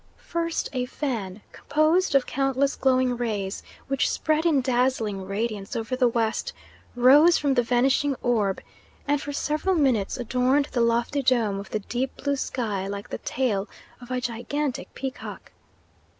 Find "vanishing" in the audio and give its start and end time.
7.61-8.15